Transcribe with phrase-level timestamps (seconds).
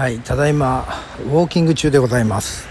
[0.00, 0.86] はいただいま
[1.26, 2.66] ウォーキング中でございます。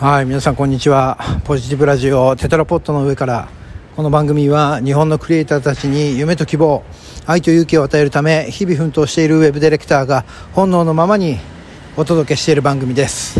[0.00, 1.18] はい皆さんこんにちは。
[1.44, 3.50] ポジティブラジオテトラポットの上から
[3.94, 6.82] この番組は日本のクリエイターたちに夢と希望
[7.26, 10.24] 愛と勇気を与えるため日々奮闘しているウェブディレクターが
[10.54, 11.40] 本能のままに
[11.94, 13.38] お届けしている番組です。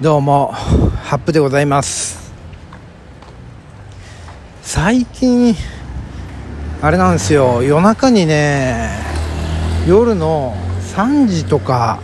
[0.00, 2.19] どうもハップでございます。
[4.72, 5.52] 最近
[6.80, 7.60] あれなんですよ。
[7.64, 8.88] 夜中にね
[9.84, 10.54] 夜の
[10.94, 12.00] 3時とか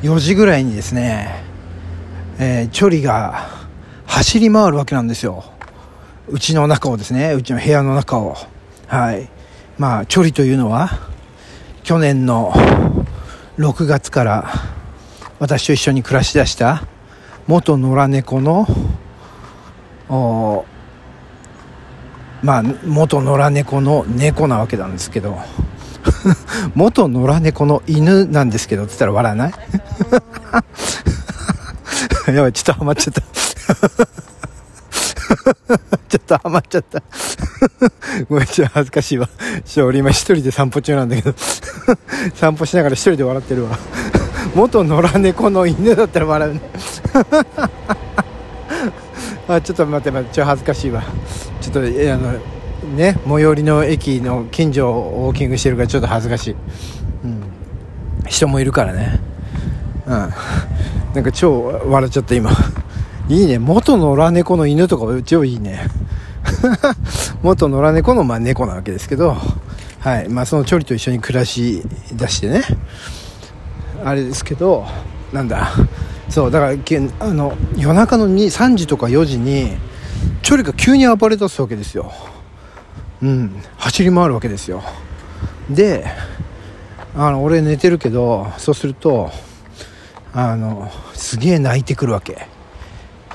[0.00, 1.44] 4時ぐらいにですね、
[2.38, 3.50] えー、チョリが
[4.06, 5.44] 走り回るわけなんですよ。
[6.28, 8.34] うちの中をですねうちの部屋の中を。
[8.86, 9.28] はい。
[9.76, 10.88] まあチョリというのは
[11.82, 12.50] 去年の
[13.58, 14.48] 6月から
[15.38, 16.84] 私と一緒に暮らしだした
[17.46, 18.66] 元野良猫の
[22.42, 25.38] まあ元野良猫の猫なわけなんですけど。
[26.74, 29.52] 元野良猫の犬なんですけどって言ったら笑わない？
[32.34, 33.22] やばいちょっとハマっちゃった。
[36.08, 37.02] ちょっとハマっちゃった。
[38.28, 39.28] ごめん、ちょっと恥ずかしいわ。
[39.78, 41.34] 俺今一人で散歩中なんだけど。
[42.34, 43.76] 散歩しながら一人で笑ってるわ。
[44.54, 46.60] 元野良猫の犬だったら笑うね。
[49.48, 51.02] あちょっと待って待ってちょっと恥ずかしいわ。
[51.66, 52.38] ちょっとあの
[52.96, 56.56] ね最寄りの駅の近所をウォーキングしてるからちょっと恥ずかしい、
[57.24, 57.42] うん、
[58.28, 59.20] 人もいるからね。
[60.06, 60.12] うん。
[61.14, 62.52] なんか超笑っちゃった今。
[63.28, 63.58] いいね。
[63.58, 65.88] 元野良猫の犬とか超いいね。
[67.42, 69.36] 元野良猫のまあ猫なわけですけど。
[69.98, 70.28] はい。
[70.28, 71.82] まあそのチョリと一緒に暮らし
[72.12, 72.62] 出してね。
[74.04, 74.86] あれですけど
[75.32, 75.72] なんだ。
[76.28, 76.72] そうだから
[77.20, 79.76] あの夜中の3時とか4時に
[80.46, 82.12] チョリが急に暴れ出すわけですよ。
[83.20, 83.60] うん。
[83.78, 84.80] 走り回るわけですよ。
[85.68, 86.06] で
[87.16, 89.32] あの俺寝てるけどそうすると
[90.32, 92.46] あのすげえ泣いてくるわけ。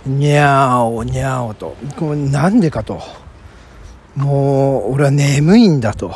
[0.05, 1.75] にゃーおにゃーおと。
[1.97, 3.01] こなんでかと。
[4.15, 6.15] もう俺は眠いんだと。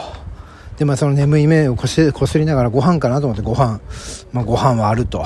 [0.78, 3.82] で、まあ、その眠い目をこすこすりながらご飯かなと思ってご飯、
[4.32, 5.26] まあ、ご飯はあると。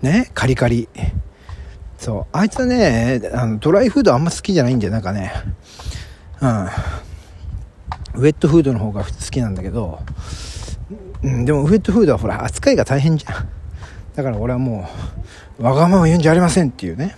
[0.00, 0.88] ね、カリカリ。
[1.98, 2.26] そう。
[2.32, 5.32] あいつはね、あの、ドライフードあんま好きじゃないんだよ、なんかね。
[6.40, 6.68] うん。
[8.14, 10.00] ウェットフードの方が好きなんだけど、
[11.22, 13.48] うん、でもウェットフードはほら、扱いが大変じゃん。
[14.14, 14.88] だから俺はも
[15.58, 17.16] う、わがまま言うんじゃありませんっていうね。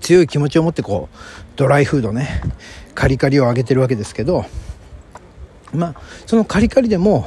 [0.00, 1.16] 強い気持ちを持ってこう、
[1.56, 2.42] ドライフードね、
[2.94, 4.44] カリカリをあげてるわけですけど、
[5.72, 5.94] まあ、
[6.26, 7.26] そのカリカリでも、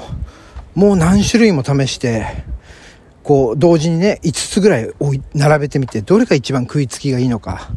[0.76, 2.44] もう何種類も試して、
[3.28, 4.90] こう、同時にね、5つぐらい
[5.34, 7.68] 並べてみて、どれが一番食いつきがいいのか、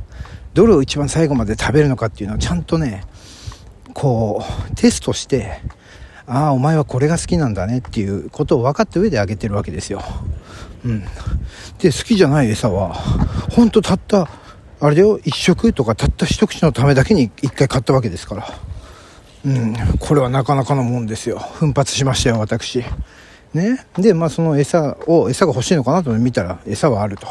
[0.54, 3.02] どれを一番最後まで食べるのかっていうのをちゃんとね、
[3.92, 5.60] こう、テストして、
[6.24, 10.00] ああ、お前はこれが好きなんだねっていうことを分かった上であげてるわけですよ。
[10.84, 11.00] うん。
[11.80, 14.30] で、好きじゃない餌は、ほんとたった、
[14.78, 18.46] あれだよ、一食とかたった一口のためだけに一回買ったわけですから。
[19.46, 21.40] うん、これはなかなかのもんですよ。
[21.54, 22.84] 奮発しましたよ、私。
[23.54, 23.86] ね。
[23.96, 27.26] で、まあその餌を、餌が欲しいのかなと見たら、餌はあると。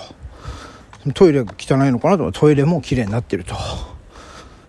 [1.14, 3.56] トイレが汚いのかなとトイレも綺麗になってると。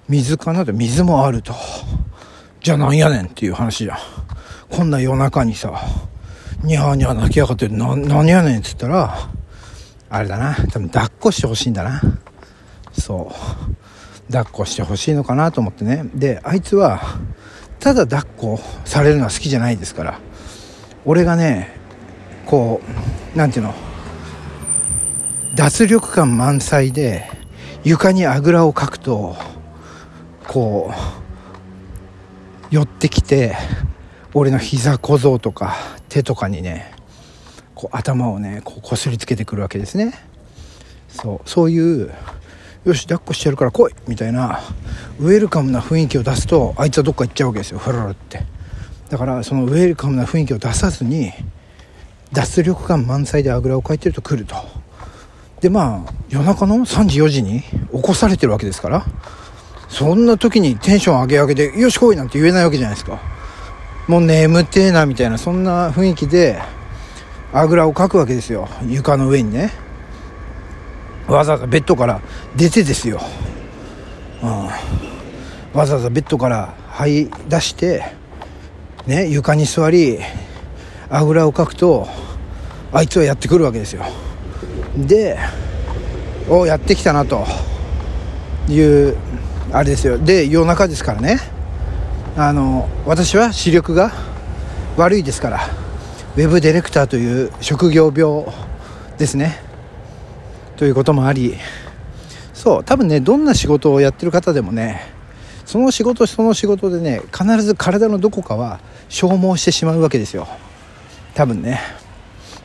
[0.09, 1.55] 水かなと水もあると。
[2.61, 3.99] じゃあなんやねんっていう話じゃん。
[4.69, 5.83] こんな夜中にさ、
[6.62, 9.31] にゃーにゃー泣きやがってな、何やねんっつったら、
[10.09, 10.55] あれだな。
[10.72, 12.00] 多分抱っこしてほしいんだな。
[12.93, 13.91] そう。
[14.31, 17.00] 抱っこしてほしいのかなと思ってねであいつは
[17.81, 20.21] ただ抱っこされるのは好きじゃないですから
[21.05, 21.75] 俺がね
[22.47, 22.81] こ
[23.34, 23.75] う何ていうの
[25.55, 27.28] 脱力感満載で
[27.84, 29.37] 床にあぐらをかくと
[30.47, 30.93] こ
[32.71, 33.56] う寄ってきて
[34.34, 35.77] 俺の膝小僧とか
[36.09, 36.93] 手とかにね
[37.75, 40.15] こう頭をねこうこすりつけてくるわけですね。
[41.09, 42.12] そうそういう
[42.84, 44.61] よし抱っこしてやるから来いみたいな
[45.19, 47.79] ウェルカムな雰囲気を出すとあいつはどっか行っちゃうわけですよ。
[47.79, 48.44] フララって。
[49.10, 51.32] だからそのウェルカムな雰囲気を出さずに
[52.32, 54.54] 脱力感満載であぐらをかいてると来ると。
[55.60, 59.04] でまあ夜中の3時4時に起こされてるわけですから
[59.90, 63.20] そんな時にテンション上げ上げでよし来いなんて言えないわけじゃないですか。
[64.08, 66.60] もう眠てえなみたいなそんな雰囲気で
[67.52, 68.68] あぐらをかくわけですよ。
[68.86, 69.70] 床の上にね。
[71.30, 72.20] わざわざベッドから
[72.56, 73.20] 出てですよ、
[74.42, 74.66] うん、
[75.72, 78.19] わざわざベッドから這い出して
[79.10, 80.20] ね床に座り
[81.10, 82.06] あぐらをかくと
[82.92, 84.04] あいつはやってくるわけですよ。
[84.96, 85.36] で
[86.48, 87.44] おやってきたなと
[88.68, 89.16] いう
[89.72, 90.16] あれですよ。
[90.18, 91.38] で夜中ですからね。
[92.36, 94.12] あの私は視力が
[94.96, 95.60] 悪いですから
[96.36, 98.44] ウェブディレクターという職業病
[99.18, 99.60] ですね。
[100.76, 101.56] ということもあり
[102.54, 105.02] そう多分ねどんな仕事をやってる方でもね
[105.66, 108.80] その仕事その仕事でね必ず体のどこかは
[109.10, 110.48] 消耗してしまうわけですよ。
[111.34, 111.80] 多分ね。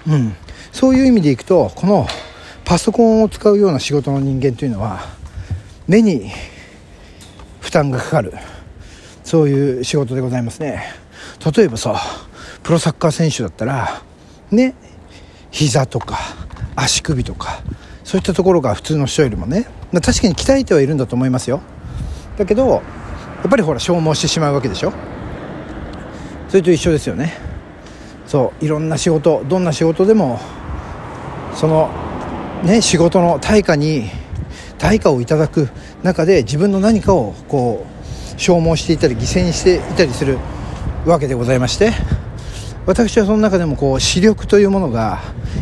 [0.08, 0.36] うん。
[0.72, 2.08] そういう意味でいくとこの
[2.64, 5.02] パソコンを使うような仕事の人間というのは
[5.88, 6.32] 目に
[7.60, 8.34] 負担がかかる。
[9.24, 10.84] そういう仕事でございますね。
[11.56, 12.00] 例えばさ
[12.64, 14.02] プロサッカー選手だったら
[14.52, 14.76] ね
[15.52, 16.18] 膝とか
[16.76, 17.64] 足首とか
[18.04, 21.62] そういったところが普通の人よりもね、確かに鍛えてはいるんだと思いますよ。
[22.38, 22.82] だけどや
[23.48, 24.94] っぱりほら消耗してしまうわけでしょ。
[26.56, 27.34] それと一緒ですよね。
[28.26, 30.40] そういろんな仕事どんな仕事でも
[31.54, 31.90] その
[32.64, 34.10] ね仕事の対価に
[34.78, 35.68] 対価をいただく
[36.02, 40.38] 中で自分の何かをこう消耗していたり犠牲にしていたりする
[41.06, 41.92] わけでございまして
[42.86, 45.20] 私はその中でもこう視力というものが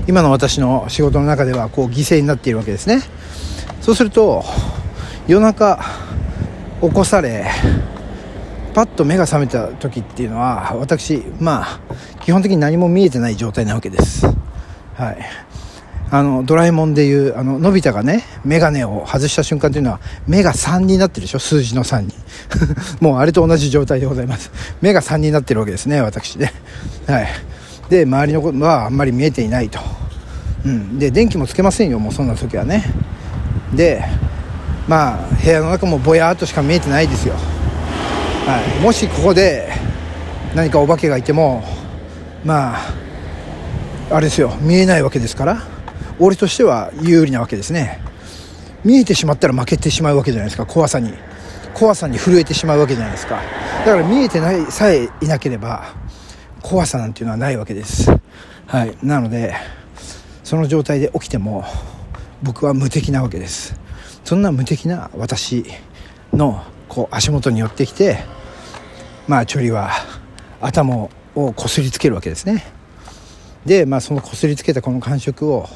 [0.08, 3.02] 今の私の仕事の中ではこう犠牲になっているわけですね。
[3.82, 4.44] そうすると
[5.26, 5.84] 夜中
[6.82, 7.48] 起こされ
[8.74, 11.80] パッと目が覚めた時っていうのは私まあ
[12.24, 14.26] 基本的に何も見えてない状態なわけです。
[14.96, 15.18] はい。
[16.12, 21.40] あのドラえもんでいうあののび太がね眼鏡を外した瞬間というのは目が3になってるでしょ？
[21.40, 22.14] 数字の3に。
[23.02, 24.52] もうあれと同じ状態でございます。
[24.82, 26.54] 目が3になってるわけですね私ね。
[27.08, 27.28] はい。
[27.90, 29.80] で周りのことはあんまり見えていないと、
[30.66, 32.84] うん、で電気もつけませんよもうそんな時はね。
[33.74, 34.04] で
[34.88, 37.36] まあ部屋の中もぼやっとしか見えてないですよ、
[38.46, 39.72] はい、もしここで
[40.54, 41.64] 何かお化けがいても
[42.44, 42.94] まあ
[44.12, 44.56] あれですよ。
[44.62, 45.64] 見えないわけですから
[46.20, 48.00] 俺としては有利なわけですね。
[48.84, 50.66] 見えてしまったら負けてしまうわけじゃないですか。
[50.66, 51.14] 怖さに。
[51.74, 53.42] 怖さに震えてしまうわけじゃないですか。
[53.86, 55.96] だから見えてないさえいなければ
[56.62, 58.12] 怖さなんていうのはないわけです。
[58.68, 58.96] はい。
[59.02, 59.56] なので
[60.44, 61.64] その状態で起きても
[62.44, 63.80] 僕は無敵なわけです。
[64.26, 65.66] そんな無敵な私
[66.34, 66.64] の
[66.94, 68.24] こう足元に寄ってきて
[69.28, 69.92] まあチョリは
[70.62, 72.64] 頭をこすりつけるわけですね。
[73.66, 75.68] でまあそのこすりつけたこの感触を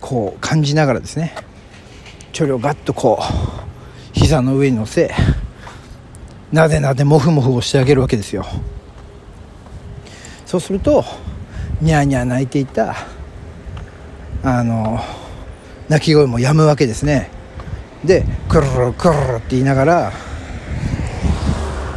[0.00, 1.34] こう感じながらですね
[2.32, 5.14] チョリをガッとこう膝の上に乗せ
[6.50, 8.46] なでなでモフモフをしてあげるわけですよ。
[10.44, 11.04] そうすると
[11.80, 12.96] ニャーニャー泣いていた
[14.42, 14.98] あの
[15.88, 17.37] 泣き声も止むわけですね。
[18.04, 20.12] でクルルクルルって言いながら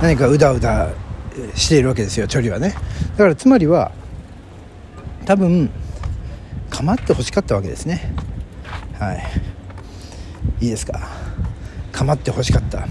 [0.01, 0.89] 何かうだうだ
[1.55, 2.73] しているわけですよチョリはね。
[3.11, 3.91] だからつまりは
[5.25, 5.69] 多分
[6.69, 8.13] 構ってほしかったわけですね。
[8.99, 9.23] はい。
[10.59, 11.07] いいですか？
[11.91, 12.87] 構ってほしかった。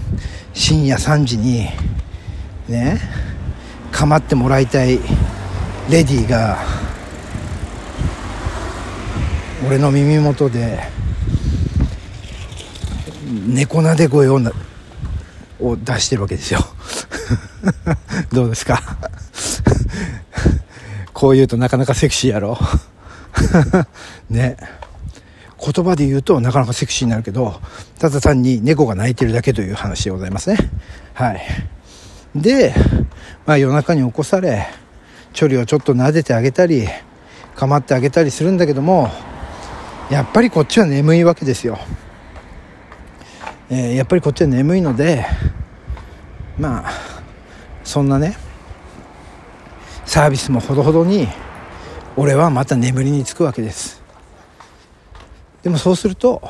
[0.53, 1.67] 深夜3時に
[2.69, 2.99] ね
[3.91, 4.99] 構ってもらいたい
[5.89, 6.59] レディーが
[9.67, 10.79] 俺の耳元で
[13.47, 14.39] 猫なで声を
[15.59, 16.59] を出してるわけですよ。
[18.33, 18.81] どうですか？
[21.13, 22.57] こう言うとなかなかセクシーやろ？
[24.29, 24.57] ね。
[25.63, 27.61] 言葉で言うとなかなかセクシーになるけど
[27.99, 30.57] ただ単に猫が鳴いてるだけという話でございますね。
[31.13, 31.41] はい。
[32.35, 32.73] で、
[33.45, 34.67] まあ、夜中に起こされ
[35.33, 36.87] 距離をちょっと撫でてあげたり
[37.55, 39.11] 構ってあげたりするんだけども
[40.09, 41.77] やっぱりこっちは眠いわけですよ、
[43.73, 45.25] えー、やっぱりこっちは眠いので
[46.59, 46.91] まあ
[47.85, 48.35] そんなね
[50.05, 51.25] サービスもほどほどに
[52.17, 54.03] 俺はまた眠りにつくわけです。
[55.63, 56.41] でもそうすると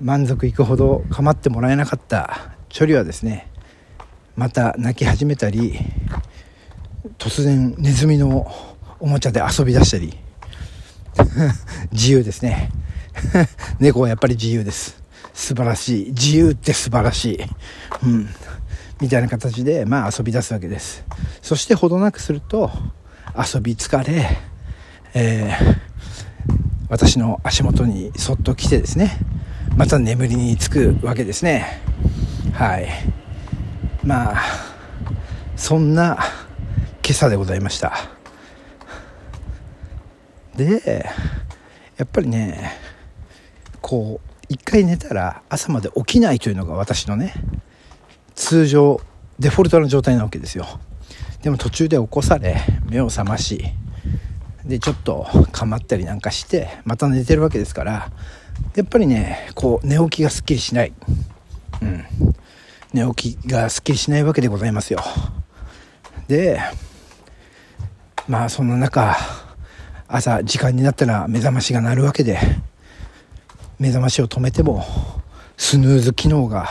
[0.00, 3.50] 満足いくほど構ってもらえなかった処理はですね
[4.36, 5.76] また泣き始めたり
[7.18, 8.48] 突然ネズミの
[9.00, 10.16] おもちゃで遊び出したり。
[11.90, 12.70] 自由ですね。
[13.80, 15.07] 猫はやっぱり自由です。
[15.38, 16.06] 素晴らしい。
[16.08, 17.38] 自由って素晴らしい。
[18.02, 18.28] うん。
[19.00, 21.04] みたいな形でまあ遊び出すわけです。
[21.42, 22.72] そしてほどなくすると
[23.36, 24.36] 遊び疲れ、
[25.14, 25.76] えー、
[26.90, 29.16] 私の足元にそっと来てですね
[29.76, 31.80] また眠りにつくわけですね。
[32.52, 32.88] はい。
[34.02, 34.42] まあ
[35.54, 36.18] そんな
[37.04, 37.94] 今朝でございました。
[40.56, 41.14] で
[41.96, 42.72] やっぱりね
[43.80, 47.34] こう一回寝たら朝まで起きないというのが私のね
[48.34, 49.00] 通常
[49.38, 50.66] デフォルトの状態なわけですよ。
[51.42, 52.56] でも途中で起こされ
[52.88, 53.62] 目を覚まし
[54.64, 58.10] でちょっと構ったりなんかしてまた寝てるわけですから
[58.74, 60.92] やっぱりねこう寝起きがすっきりしない。
[61.82, 62.04] うん。
[62.92, 65.00] 寝起きがすっきりしないわけでございますよ。
[66.26, 66.60] で
[68.26, 69.16] まあそんな中
[70.06, 72.38] 朝時間になったら目覚ましが鳴るわけで
[73.78, 74.84] 目覚ましを止めても
[75.56, 76.68] スヌーズ機能が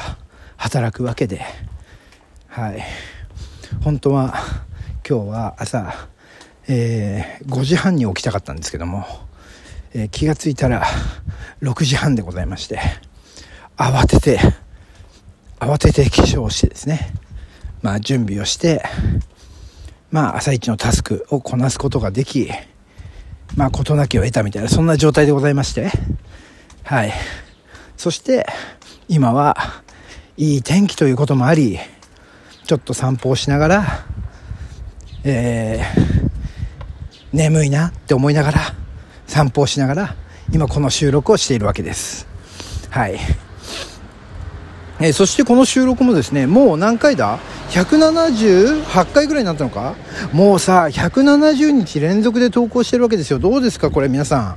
[0.58, 1.42] 働くわけで。
[2.48, 2.84] はい。
[3.82, 4.34] 本当は
[5.08, 6.10] 今日は朝、
[6.68, 9.06] えー、5時半に起きたかったんですけども、
[9.94, 10.86] えー、気がついたら
[11.62, 12.80] 6時半でございまして
[13.78, 14.40] 慌てて
[15.60, 17.14] 慌てて化粧をしてですね。
[17.82, 18.84] まあ準備をして
[20.12, 22.50] まあ朝一のタスクをこなすことができ
[23.56, 25.90] まあ、事なきを得たみたいな、そんな状態でございまして。
[26.88, 27.12] はい。
[27.98, 28.46] そして、
[29.10, 29.58] 今は、
[30.38, 31.80] いい天気ということもあり、
[32.66, 34.06] ちょっと散歩をしながら、
[35.26, 36.38] えー、
[37.34, 38.62] 眠いなって思いながら、
[39.26, 40.16] 散歩をしながら、
[40.54, 42.26] 今この収録をしているわけです。
[42.90, 43.20] はい。
[45.02, 47.40] えー、そしてこの収録もですね、もう何回だ
[47.72, 49.96] ？178回ぐらいになったのか？
[50.32, 53.40] もうさ、170日連続で投稿してるわけですよ。
[53.40, 54.56] どうですかこれ皆さ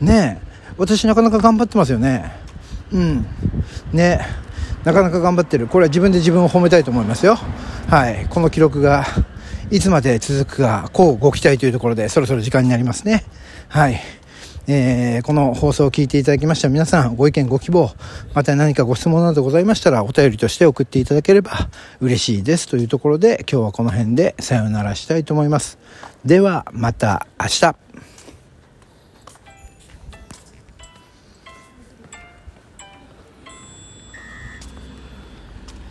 [0.00, 0.06] ん。
[0.06, 0.53] ねえ。
[0.76, 2.32] 私なかなか頑張ってますよね。
[2.92, 3.26] うん。
[3.92, 4.20] ね
[4.84, 5.66] なかなか頑張ってる。
[5.66, 7.38] これは自分で自分を褒めたいと思いますよ。
[7.88, 8.26] はい。
[8.28, 9.04] この記録が
[9.70, 13.24] いつまで続くか、こうご期待というところでそろそろ時間になりますね。
[13.68, 14.00] はい。
[14.66, 17.90] えー、この放送を聞いていただきました皆さん、ご意見、ご希望、
[18.32, 21.68] また何かご質問などございましたら、お便りとして送っていただければ
[22.00, 25.78] 嬉しいですというところで、今日はこの辺でさようならしたいと思います。
[26.24, 27.83] では、また明日。